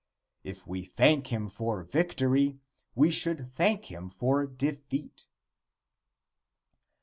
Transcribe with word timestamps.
If 0.43 0.65
we 0.65 0.81
thank 0.81 1.27
him 1.27 1.47
for 1.47 1.83
victory 1.83 2.57
we 2.95 3.11
should 3.11 3.53
thank 3.53 3.91
him 3.91 4.09
for 4.09 4.47
defeat. 4.47 5.27